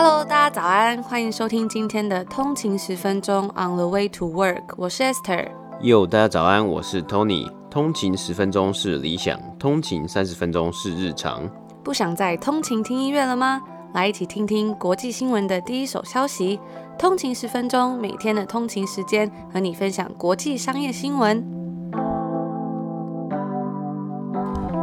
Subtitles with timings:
[0.00, 5.48] Hello，大家早安，欢迎收听今天的通勤十分钟 On the way to work，我是 Esther。
[5.82, 7.52] Yo，大家早安，我是 Tony。
[7.68, 11.50] 通勤十分钟是理想，通勤三十分钟是日常。
[11.82, 13.60] 不想再通勤听音乐了吗？
[13.92, 16.60] 来一起听听国际新闻的第一手消息。
[16.96, 21.44] 通勤十分钟，每天的通勤时间和你分享国际商业新闻。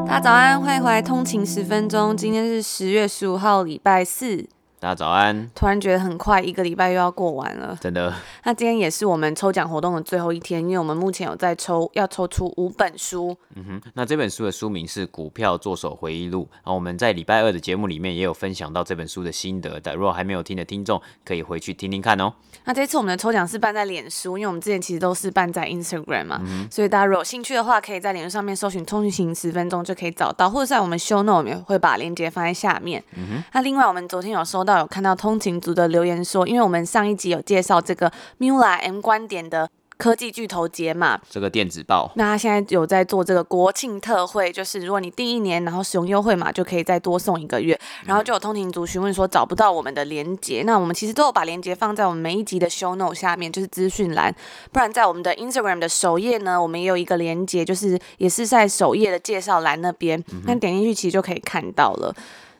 [0.06, 2.18] 大家早安，欢迎回来通勤十分钟。
[2.18, 4.50] 今天是十月十五号，礼拜四。
[4.78, 5.50] 大家早安！
[5.56, 8.14] 突然觉得很快，一个礼拜又要过完了，真的。
[8.44, 13.36] 那今天也是我们抽奖活动的最后一天，因为我们目前有在抽，要抽出五本书。
[13.56, 22.34] 嗯哼，那这本书的书名是《股票作手回忆录》，然后我们在礼拜二的节目里面也有分享到这本书的心得的，如果还没有听的听众，可以回去听听看哦。
[22.66, 33.04] 那这次我们的抽奖是办在脸书，因为我们之前其实都是办在 Instagram 嘛，嗯、所以大家如果有兴趣的话，可以在脸书上面搜寻“通行十分钟”就可以找到，或者在我们 Show Note 里面会把链接放在下面。
[33.16, 39.70] 嗯哼，那另外我们昨天有收到有看到通勤族的留言说，因为我们上一集有介绍这个 Mula M 观点的。
[39.98, 47.80] 科技巨头节嘛，这个电子报，那他现在有在做这个国庆特惠，就是如果你订一年，然后使用优惠码，就可以再多送一个月。
[48.04, 54.36] 然后就有通勤族询问说找不到我们的连接，那我们其实都有把连接放在我们每一集的 show note 下面，就是资讯栏。
[54.74, 62.14] 不然在我们的 Instagram 的首页呢，我们也有一个连接，就是也是在首页的介绍栏那边，那点进去其实就可以看到了。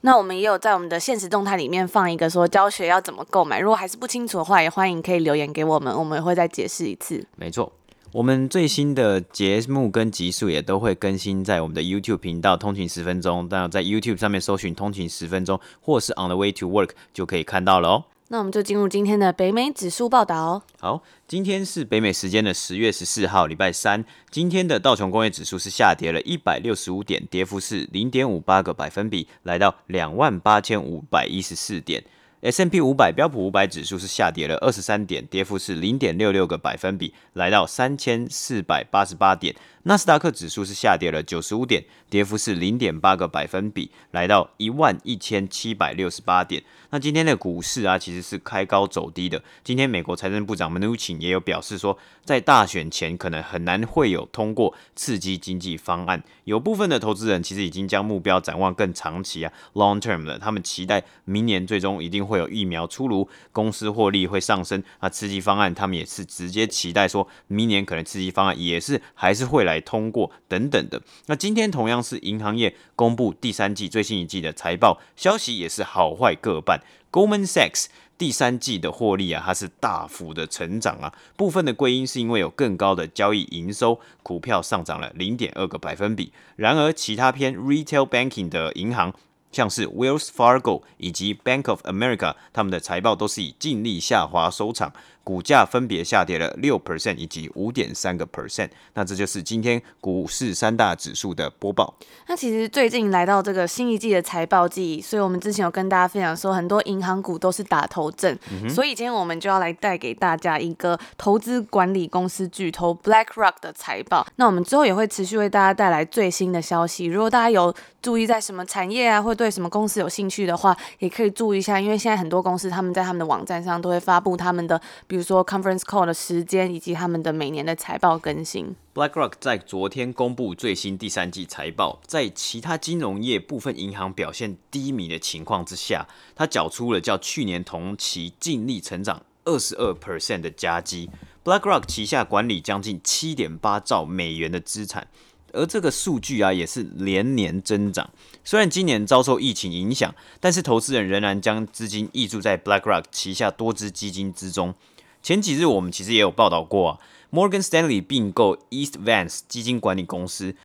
[0.06, 7.26] 那我们也有在我们的现实动态里面放一个说教学要怎么购买，如果还是不清楚的话，也欢迎可以留言给我们，我们也会再解释一次。
[7.36, 7.74] 没错，
[8.12, 18.04] 我们最新的节目跟集数也都会更新在我们的 YouTube 频道“通勤十分钟”，当然在 YouTube 上面搜寻“通勤十分钟”或是 “On the way to work” 就可以看到了哦。
[18.30, 20.64] 那我们就进入今天的北美指数报道。
[20.80, 24.04] 好，今天是北美时间的十月十四号，礼拜三。
[24.32, 32.04] 今天的道琼工业指数是下跌了一百六十五点，跌幅是零点五八个百分比，来到两万八千五百一十四点。
[32.46, 39.56] S&P 五百标普五百指数是下跌了二十三点，跌幅是零点六六个百分比，来到三千四百八十八点。
[39.88, 46.64] 纳斯达克指数是下跌了九十五点，跌幅是零点八个百分比，来到一万一千七百六十八点。
[46.90, 49.42] 那今天的股市啊，其实是开高走低的。
[49.64, 56.24] 今天美国财政部长 Mnuchin 也有表示说，在大选前可能很难会有通过刺激经济方案。
[56.46, 64.84] 有部分的投资人其实已经将目标展望更长期啊，long term 了，他们期待明年最终一定会会有疫苗出炉，公司获利会上升。
[65.00, 69.82] 那刺激方案他们也是直接期待说，明年可能刺激方案也是还是会来。
[69.86, 76.82] 通过等等的，那今天同样是银行业公布第三季最新一季的财报，消息也是好坏各半。
[77.12, 77.86] Goldman Sachs
[78.18, 86.34] 第三季的获利啊，它是大幅的成长啊，部分的归因是因为有更高的交易营收，股票上涨了零点二个百分比。
[86.56, 89.14] 然而，其他偏 Retail Banking 的银行，
[89.56, 94.92] 像是 Wells Fargo 以及 Bank of America，他们的财报都是以净利下滑收场。
[95.26, 101.96] 股价分别下跌了六 percent 以及五点三个 percent，那这就是今天股市三大指数的播报。
[102.28, 114.28] 那其实最近来到这个新一季的财报季，所以我们之前有跟大家分享说，很多银行股都是打头阵，嗯、所以今天我们就要来带给大家一个投资管理公司巨头 BlackRock 的财报。
[114.36, 117.06] 那我们之后也会持续为大家带来最新的消息。
[117.06, 124.80] 如果大家有注意在什么产业啊，或对什么公司有兴趣的话，也可以注意一下，因为现在很多公司他们在他们的网站上都会发布他们的。
[125.08, 128.76] 比比如说 conference call 的时间以及他们的每年的财报更新。
[128.94, 136.06] BlackRock 在昨天公布最新第三季财报，在其他金融业部分银行表现低迷的情况之下，
[136.36, 141.10] 它缴出了较去年同期净利成长二十二 percent 的佳绩。
[141.46, 145.08] BlackRock 旗下管理将近七点八兆美元的资产。
[145.54, 148.10] 而这个数据啊，也是连年增长。
[148.44, 154.76] 虽然今年遭受疫情影响，但是投资人仍然将资金挹注在 BlackRock 旗下多支基金之中。
[155.26, 157.00] 前几日我们其实也有报道过啊
[157.32, 160.56] ，Morgan Stanley 并购 East Vance 基金管理公司，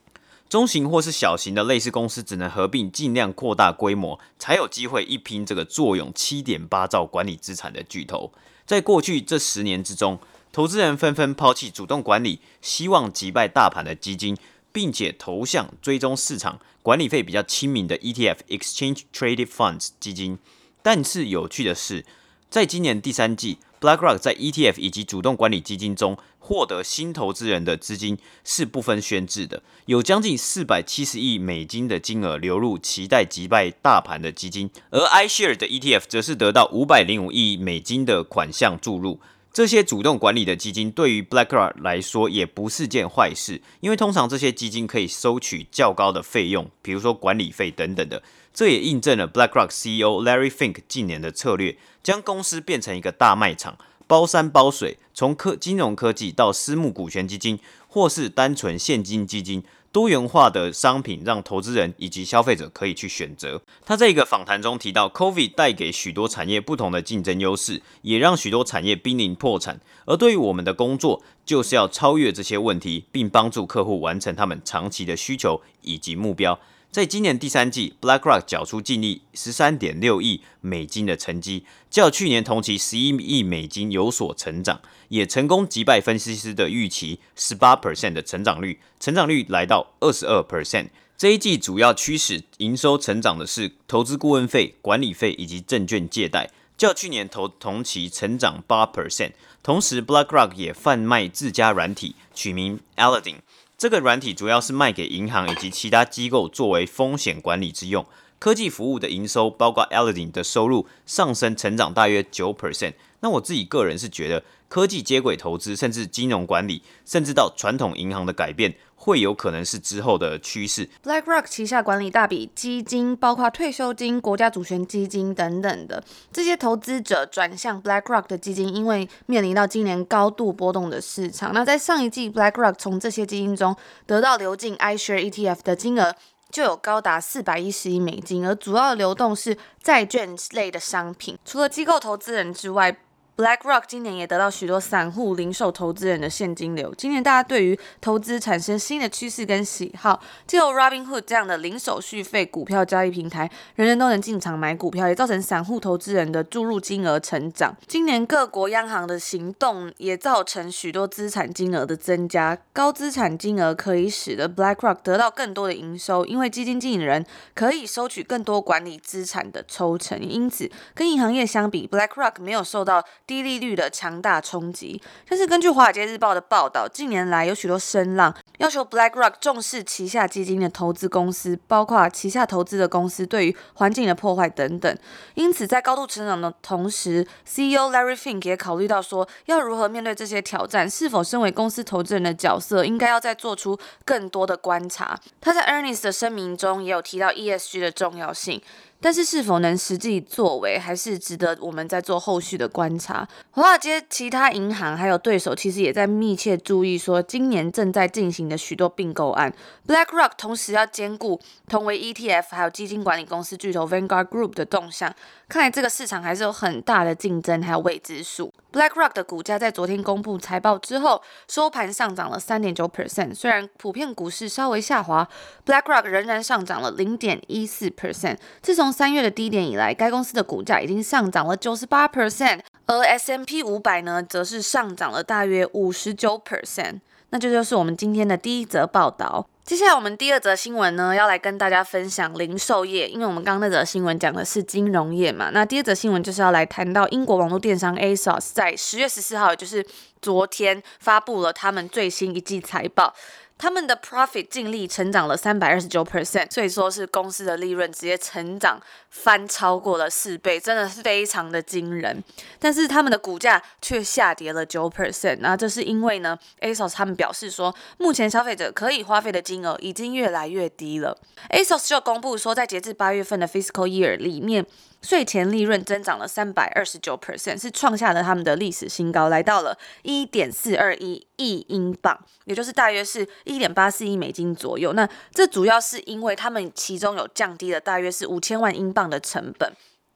[0.51, 8.35] 中型或是小型的类似公司只能合并，尽量扩大规模，才有机会一拼这个坐拥七点八兆管理资产的巨头。
[8.67, 10.19] 在过去这十年之中，
[10.53, 14.37] 投资人纷纷抛弃主动管理，希望击败大盘的基金。
[14.73, 20.39] 并且投向追踪市场、管理费比较亲民的 ETF（Exchange Traded Funds） 基金。
[20.81, 22.07] 但是有趣的是，
[22.51, 39.21] 在今年第三季，BlackRock 在 ETF 以及主动管理基金中获得新投资人的资金是不分宣制的，有将近四百七十亿美金的金额流入期待击败大盘的基金，而 iShares 的 ETF 则是得到五百零五亿美金的款项注入。
[39.53, 48.23] 这些主动管理的基金对于 BlackRock 来说也不是件坏事，因为通常这些基金可以收取较高的费用，比如说管理费等等的。
[48.55, 53.77] 这也印证了 BlackRock CEO Larry Fink 近年的策略，将公司变成一个大卖场，
[54.07, 57.59] 包山包水，从科金融科技到私募股权基金，
[57.89, 59.65] 或是单纯现金基金。
[59.93, 63.61] 多元化的商品让投资人以及消费者可以去选择。
[63.85, 69.81] 他在一个访谈中提到，COVID 带给许多产业不同的竞争优势，也让许多产业濒临破产。
[70.05, 76.59] 而对于我们的工作，就是要超越这些问题，并帮助客户完成他们长期的需求以及目标。
[76.91, 90.89] 在今年第三季，BlackRock 缴出净利十三点六亿美金的成绩，较去年同期十一亿美金有所成长，也成功击败分析师的预期十八 percent 的成长率，成长率来到二十二 percent。
[91.17, 99.31] 这一季主要驱使营收成长的是投资顾问费、管理费以及证券借贷，较去年同同期成长八 percent。
[99.63, 103.37] 同时，BlackRock 也贩卖自家软体，取名 Aladdin。
[103.81, 108.05] 这个软体主要是卖给银行以及其他机构作为风险管理之用。
[108.39, 112.93] 科技服务的营收，包括 Aladdin 的收入上升成长大约九 percent。
[113.21, 118.75] 那我自己个人是觉得，科技接轨投资，甚至金融管理，甚至到传统银行的改变。
[119.03, 120.87] 会有可能是之后的趋势。
[121.03, 131.55] BlackRock 旗下管理大笔基金，包括退休金、国家主权基金等等的这些投资者转向 BlackRock 的基金，因为面临到今年高度波动的市场。
[131.55, 133.75] 那在上一季，BlackRock 从这些基金中
[134.05, 136.15] 得到流进 iShare ETF 的金额
[136.51, 141.39] 就有高达四百一十亿美金，而主要流动是债券类的商品。
[141.47, 142.95] 除了机构投资人之外
[143.41, 146.95] ，BlackRock 今年也得到许多散户、零售投资人的现金流。
[146.95, 157.75] 今年大家对于投资产生新的趋势跟喜好，借由 Robinhood 这样的零手续费股票交易平台，人人都能进场买股票，也造成散户投资人的注入金额成长。
[157.87, 170.21] 今年各国央行的行动也造成许多资产金额的增加，高资产金额可以使得 BlackRock 得到更多的营收，因为基金经理人可以收取更多管理资产的抽成。
[170.21, 184.99] 因此，跟银行业相比，BlackRock 没有受到低利率的强大冲击，但是根据《华尔街日报》的报道，近年来有许多声浪要求 BlackRock 重视旗下基金的投资公司，包括旗下投资的公司对于环境的破坏等等。
[185.35, 195.17] 因此，在高度成长的同时，CEO Larry Fink 也考虑到说，要如何面对这些挑战，是否身为公司投资人的角色，应该要再做出更多的观察。
[195.41, 198.61] 他在 Ernest 的声明中也有提到 ESG 的重要性。
[199.01, 203.27] 但是是否能实际作为，还是值得我们再做后续的观察。
[203.51, 209.53] 华尔街其他银行还有对手，其实也在密切注意说，今年正在进行的许多并购案。
[209.91, 215.13] BlackRock 同时要兼顾同为 ETF 还有基金管理公司巨头 Vanguard Group 的动向。
[215.49, 218.53] 看来这个市场还是有很大的竞争，还有未知数。
[218.73, 223.35] BlackRock 的股价在昨天公布财报之后，收盘上涨了三点九 percent。
[223.35, 225.29] 虽然普遍股市稍微下滑
[225.67, 228.37] ，BlackRock 仍然上涨了零点一四 percent。
[228.63, 237.01] 自从三月的低点以来，该公司的股价已经上涨了九十八 percent，而 S M P 五百呢，则是上涨了大约五十九 percent。
[237.31, 239.49] 那这就是我们今天的第一则报道。
[239.71, 245.51] 接下来我们第二则新闻呢，要来跟大家分享零售业，因为我们刚刚那则新闻讲的是金融业嘛。
[245.53, 249.87] 那第二则新闻就是要来谈到英国网络电商 ASOS 在十月十四号，也就是
[250.21, 253.15] 昨天发布了他们最新一季财报。
[253.61, 258.81] 他们的 profit 净利成长了三百二十九 percent，所以说是公司的利润直接成长
[259.11, 262.25] 翻超过了四倍，真的是非常的惊人。
[262.59, 271.19] 但是他们的股价却下跌了九 percent，那这是因为呢，ASOS 他们表示说，目前消费者可以花费的金额已经越来越低了。
[271.51, 274.65] ASOS 就公布说，在截至八月份的 fiscal year 里面。
[275.03, 284.93] 税前利润增长了三百二十九 percent，是创下了他们的历史新高，来到了一点四二一亿英镑，也就是大约是一点八四亿美金左右。
[284.93, 289.73] 那这主要是因为他们其中有降低了大约是五千万英镑的成本，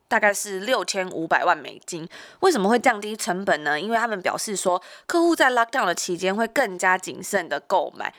[0.06, 2.06] 大概是六千五百万美金。
[2.40, 3.80] 为什么会降低成本呢？
[3.80, 8.12] 因为他们表示说，客户在 lockdown 的期间会更加谨慎的购买。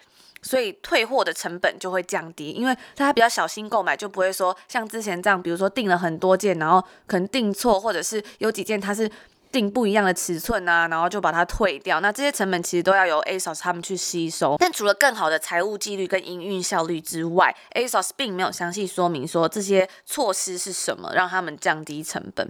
[0.46, 9.10] 所以退货的成本就会降低，因为大家比较小心购买，就不会说像之前这样，比如说订了很多件，然后可能订错，或者是有几件它是
[9.52, 12.00] 订不一样的尺寸啊，然后就把它退掉。
[12.00, 14.56] 那这些成本其实都要由 ASOS 他们去吸收。
[14.60, 22.48] 但除了更好的财务纪律跟营运效率之外，ASOS 并没有详细说明说这些措施是什么，让他们降低成本。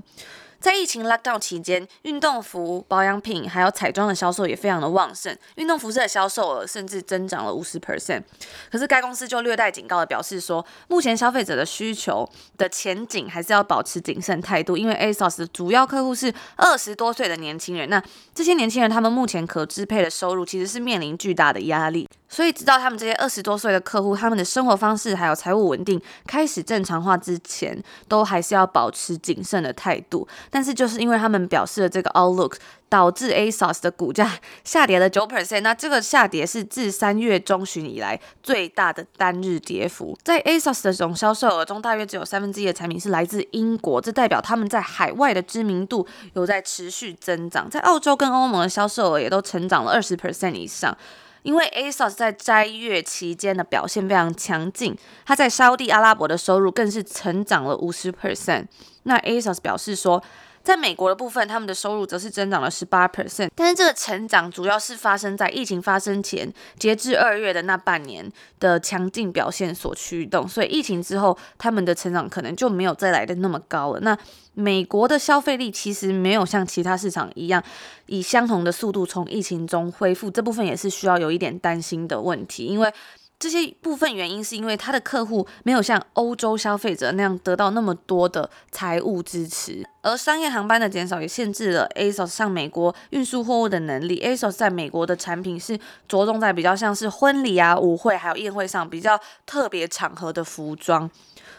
[0.65, 8.23] 在疫情 lockdown 期间，运动服、保养品还有彩妆的销售也非常的旺盛，运动服饰的销售额甚至增长了五十 percent。
[8.71, 18.01] 可是该公司就略带警告的表示说，目前消费者的需求的前景还是要保持谨慎态度，因为 ASOS 的主要客户是二十多岁的年轻人，那
[18.33, 22.09] 这些年轻人他们目前可支配的收入其实是面临巨大的压力。
[22.27, 30.27] 所以，直到他们这些二十多岁的客户，他们的生活方式还有财务稳定开始正常化之前，都还是要保持谨慎的态度。
[30.49, 32.55] 但是，就是因为他们表示了这个 outlook，
[32.89, 35.61] 导致 ASOS 的股价下跌了九 percent。
[35.61, 40.17] 那这个下跌是自三月中旬以来最大的单日跌幅。
[40.23, 47.69] 在 ASOS 的总销售额中，大约只有三分之一的产品是来自英国，这代表他们在海外的知名度有在持续增长。
[47.69, 50.97] 在澳洲跟欧盟的销售额也都成长了二十 percent 以上。
[51.45, 54.97] 因为 ASOS 在斋月期间的表现非常强劲，
[55.27, 58.65] 它在沙乌地阿拉伯的收入更是成长了五十 percent。
[59.03, 60.23] 那 ASOS 表示说，
[60.63, 63.49] 在美国的部分，他们的收入则是增长了十八 percent。
[63.53, 68.27] 但是这个成长主要是发生在疫情发生前，截至二月的那半年
[68.59, 73.99] 的强劲表现所驱动，所以疫情之后，他们的成长可能就没有再来的那么高了。
[73.99, 74.17] 那
[74.55, 77.63] 美国的消费力其实没有像其他市场一样，
[78.07, 82.91] 以相同的速度从疫情中恢复，这部分也是需要有一点担心的问题，因为
[83.37, 94.21] 这些部分原因是因为他的客户没有像欧洲消费者那样得到那么多的财务支持，而商业航班的减少也限制了 ASOS 向美国运输货物的能力。
[94.21, 95.75] ASOS 在美国的产品是
[96.07, 101.09] 着重在比较像是婚礼啊、舞会还有宴会上比较特别场合的服装。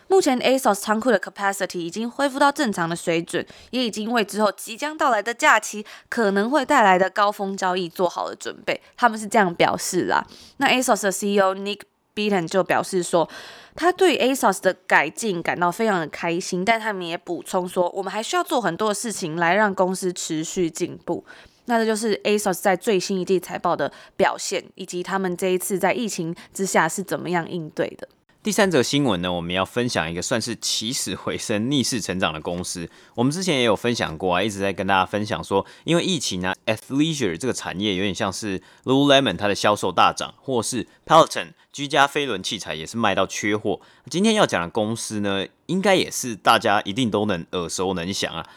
[0.07, 8.81] 目前 ASOS 仓库的 capacity 已经恢复到正常的水准，也已经为之后即将到来的假期可能会带来的高峰交易做好了准备。
[8.97, 10.25] 他们是这样表示啦。
[10.59, 11.81] 那 ASOS 的 CEO Nick
[12.17, 13.29] Beaton 就表示说，
[13.77, 21.23] 他对 ASOS 的改进感到非常的开心，但他们也补充说，我们还需要做很多的事情来让公司持续进步。
[21.67, 28.09] 那这就是 ASOS 在最新一季财报的表现，以及他们这一次在疫情之下是怎么样应对的。
[28.47, 32.89] 第三则新闻呢，我们要分享一个算是起死回生、逆势成长的公司。
[33.17, 43.81] 我们之前也有分享过啊，一直在跟大家分享说，因为疫情呢，Athleisure 这个产业有点像是 Lululemon 它的销售大涨，或是 Peloton 居家飞轮器材也是卖到缺货。
[44.09, 48.49] 今天要讲的公司呢，应该也是大家一定都能耳熟能详啊。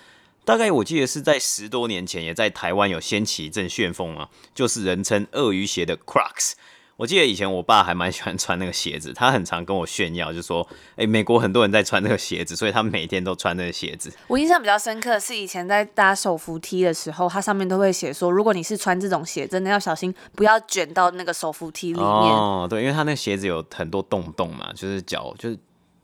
[0.45, 6.51] 大概我记得是在十多年前，也在台湾有掀起一阵旋风啊，就是人称鳄鱼鞋的 Crocs。
[6.99, 25.57] 我记得以前我爸还蛮喜欢穿那个鞋子，他很常跟我炫耀，就说：“哎、欸，美国很多人在穿那个鞋子，所以他每天都穿那个鞋子。”我印象比较深刻的是以前在搭手扶梯的时候，它上面都会写说：“如果你是穿这种鞋，真的要小心，不要卷到那个手扶梯里面。”哦，对，因为它那个鞋子有很多洞洞嘛，就是脚就是。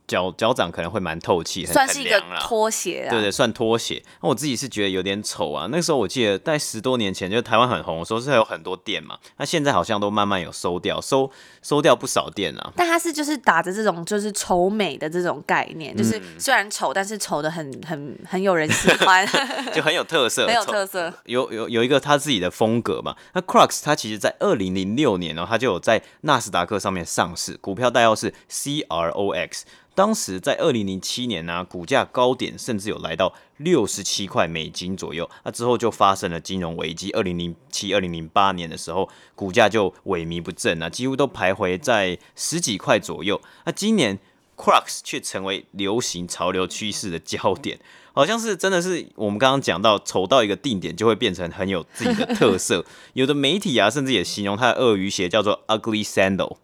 [0.07, 3.09] 脚脚掌可能会蛮透气，算是一个拖鞋啊。
[3.09, 4.03] 对对，算拖鞋。
[4.21, 5.67] 那我自己是觉得有点丑啊。
[5.71, 9.17] 那时候我记得在十多年前，就台湾很红的时候，是有很多店嘛。
[9.37, 11.31] 那现在好像都慢慢有收掉，收
[11.61, 12.71] 收掉不少店啊。
[12.75, 19.27] 但它是就是打着这种就是丑美的这种概念，就是虽然丑，但是丑的很很很有人喜欢，
[19.73, 23.15] 就很有特色， 很有特色，有有有一个他自己的风格嘛。
[23.33, 29.61] 那 Crocs 它其实在二零零六年呢，它就有在纳斯达克上面上市，股票代号是 CROX。
[29.95, 35.27] 当时在二零零七年呢、股价高点甚至有来到六十七块美金左右。
[35.45, 43.41] 那之后就发生了金融危机，二零零七、二零零八年的时候，股价就萎靡不振啊，几乎都徘徊在十几块左右。
[43.65, 44.19] 那今年
[44.57, 47.79] Crocs 却成为流行潮流趋势的焦点，
[48.11, 52.85] 好像是真的是我们刚刚讲到，丑到一个定点就会变成很有自己的特色。
[53.13, 56.57] 有的媒体啊，甚至也形容它的鳄鱼鞋叫做 Ugly Sandal。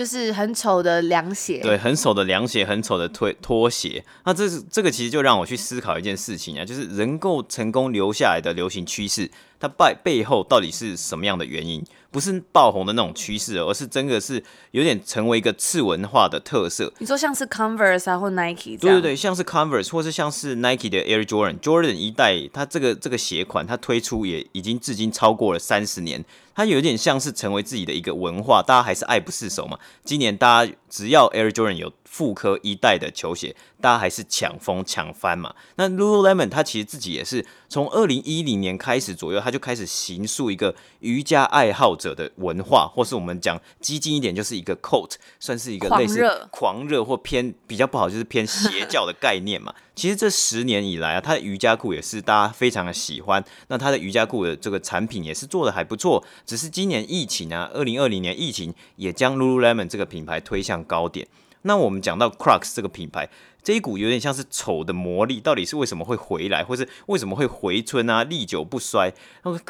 [0.00, 4.02] 就是很丑的凉鞋，对，很丑的凉鞋，很丑的拖拖鞋。
[4.24, 11.84] 那这是这个其实就让我去思考一件事情啊，就是能够成功留下来的流行趋势，它背背后到底是什么样的原因？
[12.10, 16.92] 不是爆红的那种趋势，而是真的是有点成为一个次文化的特色。
[16.98, 18.96] 你说像是 Converse 啊，或 Nike 这样？
[18.96, 26.24] 对对对，像是 Converse，或是像是 Nike 的 Air Jordan，Jordan 一代，它这个这个鞋款，它推出也已经至今超过了三十年，
[26.54, 29.78] 它有点像是成为自己的一个文化，大家还是爱不释手嘛。
[30.04, 35.54] 今年大家只要 Air Jordan 有复刻一代的球鞋，大家还是抢疯抢翻嘛。
[35.76, 49.72] 那 Lululemon 它其实自己也是从二零一零年开始左右，它就开始行塑一个瑜伽爱好者的文化，或是我们讲激进一点，就是一个 cult，算是一个类似狂热或偏比较不好，就是偏邪教的概念嘛。
[49.94, 53.44] 其实这十年以来啊，它的瑜伽裤也是大家非常的喜欢。
[53.68, 61.28] 那它的瑜伽裤的这个产品也是做的还不错，只是今年疫情啊，二零二零年疫情也将 Lululemon 这个品牌推向高点。
[61.62, 63.28] 那我们讲到 Crocs 这个品牌，
[63.62, 69.12] 这一股有点像是丑的魔力，到底是为什么会回来，或是为什么会回春啊，历久不衰？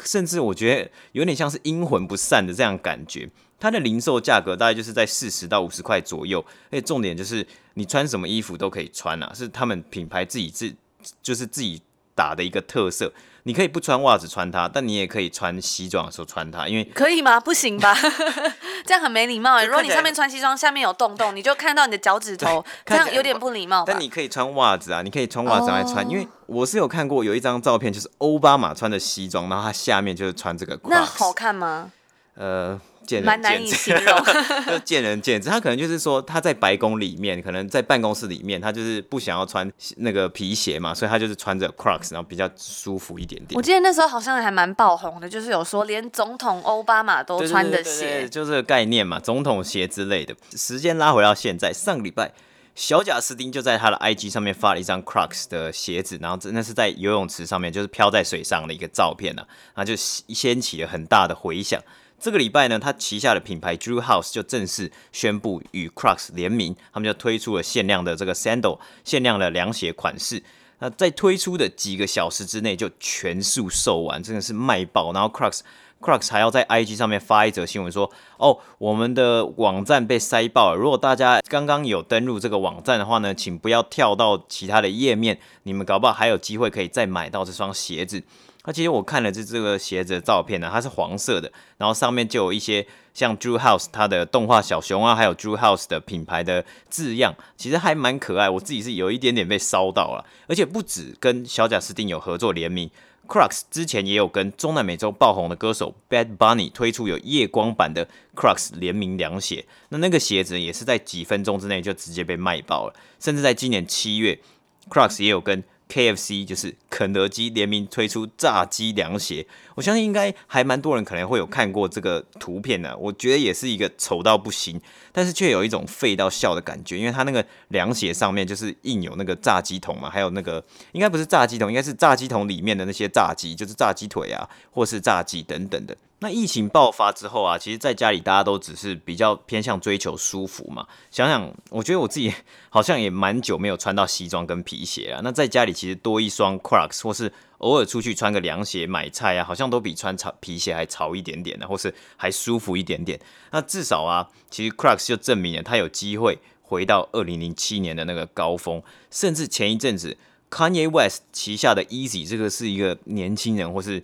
[0.03, 3.29] 甚至我觉得有点像是阴魂不散的这样感觉。
[3.59, 7.45] 它的零售价格大概就是在四十到五十块左右，而且重点就是
[7.75, 10.73] 你穿什么衣服都可以穿啊，是他们品牌自己自
[11.21, 11.81] 就是自己
[12.15, 13.13] 打的一个特色。
[13.43, 17.39] 你可以不穿袜子穿它，但你也可以穿西装的时候穿它，因为可以吗？
[17.39, 17.95] 不行吧？
[18.85, 19.65] 这样很没礼貌哎。
[19.65, 23.83] 如果你上面穿西装，下面有洞洞，你就看到你的脚趾头，这样有点不礼貌。
[23.85, 26.11] 但你可以穿袜子啊，你可以穿袜子来穿，oh.
[26.11, 30.79] 因为我是有看过有一张照片，就是奥巴马穿的西装，然后他下面就是穿这个。
[30.83, 31.91] 那好看吗？
[32.35, 32.79] 呃。
[33.23, 34.05] 蛮难以形容，
[34.67, 35.49] 就见仁见智。
[35.49, 43.57] 他可能就是说，他在白宫里面，可能在办公室里面，他就是不想要穿那个皮鞋嘛，所以他就是穿着 Crocs，然后比较舒服一点点。
[43.57, 50.35] 我记得那时候好像还蛮爆红的，就是有说连总统奥巴马都穿的鞋，就这个概念嘛，总统鞋之类的。
[50.55, 52.31] 时间拉回到现在，上个礼拜，
[52.75, 59.43] 小贾斯汀就在他的 IG 上面发了一张 Crocs 的鞋子，然后真的是在游泳池上面，就是漂在水上的一个照片呢，
[59.73, 61.81] 然后就掀起了很大的回响。
[62.21, 70.43] 这个礼拜呢，他旗下的品牌 Drew House 就正式宣布与 Crocs 联名，他们就推出了限量的这个 Sandal 限量的凉鞋款式。
[70.77, 75.11] 那在推出的几个小时之内就全数售完，真的是卖爆。
[75.11, 75.61] 然后 Crocs
[75.99, 80.77] Crocs 还要在 IG 上面发一则新闻说：“哦，我们的网站被塞爆了。
[80.77, 88.21] 如果大家刚刚有登录这个网站的话呢，请不要跳到其他的页面，你们搞不好还有机会可以再买到这双鞋子。”
[88.65, 98.49] 那其实我看了这这个鞋子的照片呢，它是黄色的，然后上面就有一些像 Drew House 它的动画小熊啊，还有 Drew House 的品牌的字样，其实还蛮可爱。
[98.49, 102.91] 我自己是有一点点被烧到了，而且不止跟小贾斯汀有合作联名
[103.27, 114.39] ，Crocs 之前也有跟中南美洲爆红的歌手 Bad Bunny 推出有夜光版的 Crocs 联名凉鞋，那那个鞋子也是在几分钟之内就直接被卖爆了，甚至在今年七月
[114.87, 119.45] ，Crocs 也有跟 KFC 就是肯德基联名推出炸鸡凉鞋，
[119.81, 122.95] 我相信应该还蛮多人可能会有看过这个图片的。
[122.97, 124.79] 我觉得也是一个丑到不行，
[125.11, 135.97] 但是却有一种废到笑的感觉，因为它那个凉鞋上面就是印有那个炸鸡桶嘛，还有那个应该不是炸鸡桶，应该是炸鸡桶里面的那些炸鸡，就是炸鸡腿啊，或是炸鸡等等的。
[136.19, 140.85] 那疫情爆发之后啊，其实在家里大家都只是比较偏向追求舒服嘛。
[141.09, 142.31] 想想，我觉得我自己
[142.69, 145.21] 好像也蛮久没有穿到西装跟皮鞋啊。
[145.23, 153.19] 那在家里其实多一双 Crocs，或是偶尔出去穿个凉鞋买菜啊，好像都比穿潮皮鞋还潮一点点的，或是还舒服一点点。
[153.51, 160.17] 那至少啊，其实 Crocs 就证明了它有机会回到二零零七年的那个高峰，甚至前一阵子
[160.51, 164.03] Kanye West 旗下的 Easy 这个是一个年轻人或是。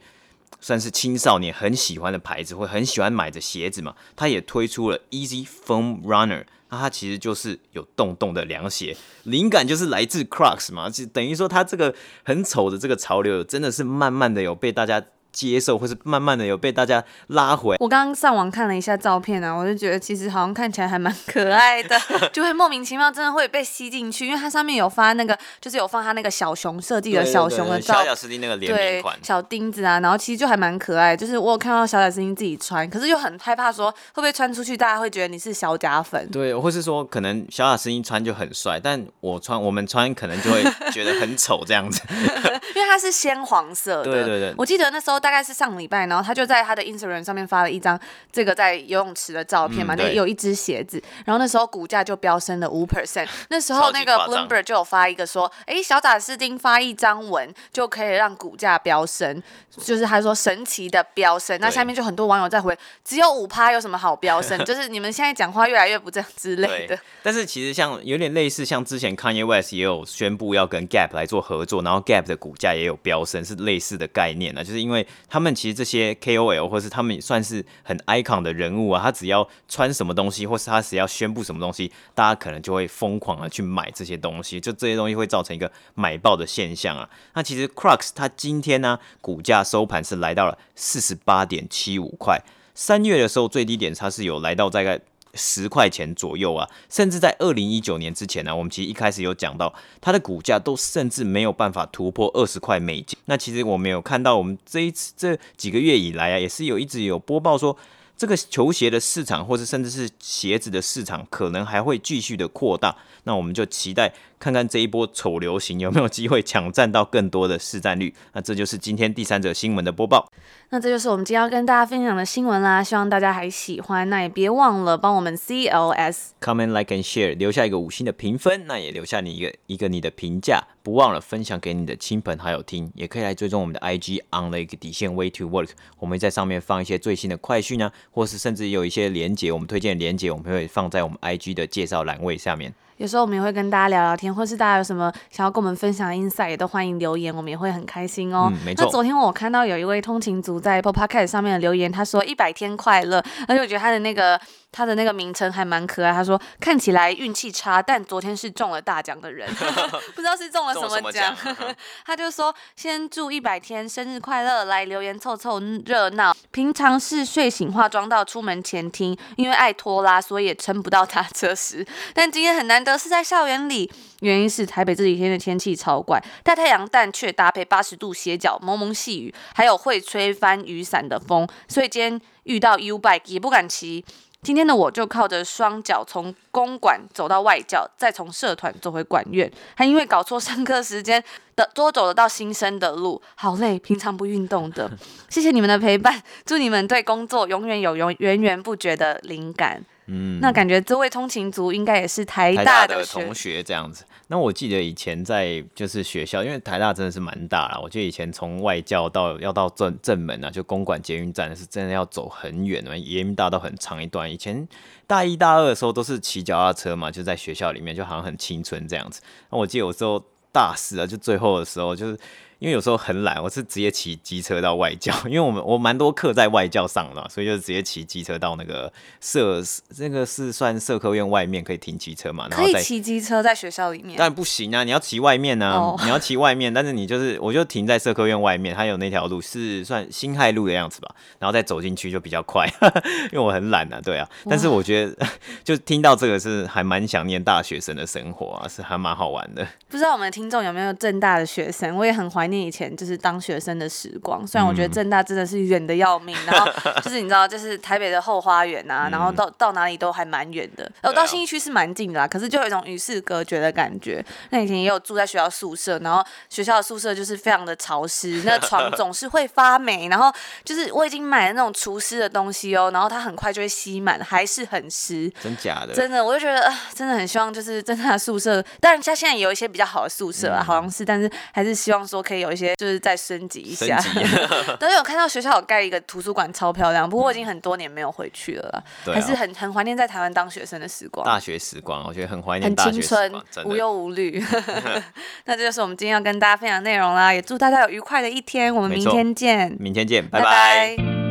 [0.60, 3.96] 算是青少年很喜欢的牌子，会很喜欢买的鞋子嘛。
[4.15, 10.89] 他也推出了 Easy Foam Runner，那它其实就是有洞洞的凉鞋，灵感就是来自 Crocs 嘛。
[10.89, 15.03] 就等于说，它这个很丑的这个潮流，真的是慢慢的有被大家。
[15.38, 17.76] 接受，或是慢慢的有被大家拉回。
[17.80, 21.95] 我刚刚上网看了一下照片啊，我就觉得其实好像看起来还蛮可爱的，
[22.34, 31.15] 就会莫名其妙真的会被吸进去，因为它上面有发那个，就是有放他那会会小熊设计的小熊的照，小贾斯汀那个联名款，小钉子啊，然后其实就还蛮可爱。
[31.15, 36.28] 就是我有看到小贾斯汀自己穿，可是又很害怕说会不会穿出去大家会觉得你是小假粉。
[36.32, 42.02] 对，或是说可能小贾斯汀穿就很帅，但我穿我们穿可能就会觉得很丑这样子，
[42.76, 44.06] 因为它是鲜黄色的。
[44.12, 45.19] 对对对，我记得那时候。
[45.28, 48.00] 大概是上礼拜，然后他就在他的 Instagram 上面发了一张
[48.32, 53.28] 这个在游泳池的照片嘛，那、嗯、有一只鞋子，然后那时候股价就飙升了五 percent。
[53.50, 59.44] 那时候那个 Bloomberg 就有发一个说，哎，小贾斯汀发一张文就可以让股价飙升，
[59.76, 61.60] 就是他说神奇的飙升。
[61.60, 64.58] 那下面就很多网友在回，只有五趴有什么好飙升？
[64.63, 66.98] 就是你们现在讲话越来越不正之类的。
[67.22, 75.06] 但是其实像有点类似，像之前 Kanye West 也有宣布要跟 Gap 来做合作，然后 Gap 的股价也有飙升，是类似的概念呢，就是因为。
[75.30, 87.10] 他们其实这些 KOL 或是他们也算是很 icon 的人物啊，他只要穿什么东西，或是他只要宣布什么东西，大家可能就会疯狂的去买这些东西，就这些东西会造成一个买爆的现象啊。
[87.34, 92.41] 那其实 Crocs 它今天呢，股价收盘是来到了四十八点七五块，
[92.73, 94.99] 三月的时候最低点它是有来到大概。
[95.38, 103.17] 十块钱左右啊，甚至在二零一九年之前呢、我们其实一开始有讲到它的股价都甚至没有办法突破二十块美金。
[103.26, 107.78] 那其实我们有看到，我们这一次这几个月以来啊，也是有一直有播报说，
[108.17, 112.95] 这个球鞋的市场，或者甚至是鞋子的市场，可能还会继续的扩大。
[113.26, 118.13] 那我们就期待看看这一波丑流行有没有机会抢占到更多的市占率。
[118.34, 120.32] 那这就是今天第三者新闻的播报。
[120.69, 124.10] 那这就是我们今天要跟大家分享的新闻啦，希望大家还喜欢。
[124.10, 135.69] 那也别忘了帮我们 CLS comment like and share 留下一个五星的评分，那也留下你一个一个你的评价，不忘了分享给你的亲朋好友听，也可以来追踪我们的 IG on the 底线 way to work，
[136.00, 142.73] 我们会在上面放一些最新的快讯啊，或是甚至有一些连接，我们推荐的连接我们会放在我们 IG 的介绍栏位下面。
[142.98, 148.52] 有时候我们也会跟大家聊聊天，或是大家有什么想要跟我们分享的 insight，也都欢迎留言，我们也会很开心哦。
[148.52, 148.86] 嗯，没错。
[148.86, 154.40] 那昨天我看到有一位通勤族在 Podcast 上面的留言，他说一百天快乐，而且我觉得他的那个。
[154.71, 159.49] 他的那个名称还蛮可爱，他说看起来运气差，但昨天是中了大奖的人，
[160.13, 161.36] 不知道是中了什么奖。
[161.43, 161.75] 么
[162.06, 166.36] 他就说先祝一百天生日快乐，来留言凑凑热闹。
[166.51, 171.86] 平常是睡醒化妆到出门前听，因为爱拖拉，所以也撑不到他车时。
[172.13, 184.06] 但今天很难得是在校园里，原因是台北这几天的天气超怪，大太阳但却搭配八十度斜角、蒙蒙细雨，还有会吹翻雨伞的风，所以今天遇到 U bike 也不敢骑。
[184.43, 191.21] 今天的我就靠着双脚从公馆走到外教，再从社团走回管院，还因为搞错上课时间
[191.56, 193.78] 的多走了到新生的路，好累。
[193.80, 194.89] 平常不运动的，
[195.28, 199.84] 谢谢你们的陪伴，祝你们对工作永远有永源源不绝的灵感。
[200.08, 204.06] 嗯，那感觉这位通勤族应该也是台大的，同学这样子。
[204.28, 207.80] 那我记得以前在就是学校，因为台大真的是蛮大啦。
[207.84, 214.32] 我记得以前从外教到要到正正门啊，就公馆捷运站是真的要走很远的，延运大道很长一段。
[214.32, 214.67] 以前
[215.06, 219.22] 大一大二的时候都是骑脚踏车嘛，就在学校里面就好像很青春这样子。
[219.52, 222.17] 那我记得有时候大四啊，就最后的时候就是。
[222.60, 228.91] 因为有时候很懒，我是直接骑机车到外教，因为我们我蛮多课在外教上的，所以就直接骑机车到那个
[229.22, 229.62] 社，
[229.96, 232.48] 这个是算社科院外面可以停机车嘛？
[232.50, 234.17] 然后可以骑机车在学校里面？
[234.17, 236.02] 当然不行啊，你要骑外面啊，oh.
[236.04, 242.67] 你要骑外面，但是你就是我就停在社科院外面，它有那条路是算辛亥路的样子吧，然后再走进去就比较快，
[243.32, 244.28] 因为我很懒啊，对啊。
[244.50, 245.28] 但是我觉得
[245.63, 249.67] 就听到这个是还蛮想念大学生的生活啊，是还蛮好玩的。
[249.88, 251.96] 不知道我们的听众有没有政大的学生？
[251.96, 254.46] 我也很怀念以前就是当学生的时光。
[254.46, 260.84] 虽然我觉得正大真的是远的要命，嗯、然后 就是你知道，就是台北的后花园啊，然后到到哪里都还蛮远的。
[261.02, 264.24] 然后到新一区是蛮近的啦，可是就有一种与世隔绝的感觉。
[264.50, 270.08] 那以前也有住在学校宿舍，然后学校的宿舍就是非常的潮湿， 那床总是会发霉。
[270.08, 270.32] 然后
[270.64, 275.32] 就是我已经买了那种除湿的东西哦，然后它很快就会吸满，还是很湿。
[275.42, 275.94] 真假的？
[275.94, 283.97] 真的，我就觉得啊、呃，真的很希望就是正大的宿舍，但人家现在也有一些比较好的宿舍啊，嗯、好像是，但是还是希望说可以有一些，就是再升级一下。
[284.80, 287.10] 但是有看到学校有盖一个图书馆，超漂亮。
[287.10, 291.26] 不过我已经很多年没有回去了啦，嗯、还是很很怀念在台湾当学生的时光。
[291.26, 293.32] 大学时光，我觉得很怀念很青春，
[293.65, 294.43] 无忧无虑。
[295.45, 298.73] 那这就是我们今天要跟大家分享的内容啦，也祝大家有愉快的一天。
[298.73, 300.45] 我们明天见，明天见，拜拜。
[300.45, 301.27] 拜拜。